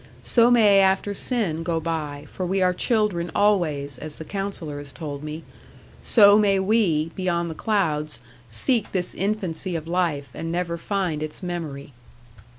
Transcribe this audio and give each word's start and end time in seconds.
So 0.23 0.49
may 0.49 0.79
after 0.79 1.13
sin 1.13 1.61
go 1.61 1.79
by, 1.79 2.25
for 2.27 2.43
we 2.43 2.59
are 2.59 2.73
children 2.73 3.29
always, 3.35 3.99
as 3.99 4.15
the 4.15 4.25
Counsellor 4.25 4.79
has 4.79 4.91
told 4.91 5.21
me; 5.23 5.43
so 6.01 6.39
may 6.39 6.57
we, 6.59 7.11
beyond 7.15 7.51
the 7.51 7.53
clouds, 7.53 8.19
seek 8.49 8.93
this 8.93 9.13
infancy 9.13 9.75
of 9.75 9.87
life, 9.87 10.29
and 10.33 10.51
never 10.51 10.79
find 10.79 11.21
its 11.21 11.43
memory. 11.43 11.93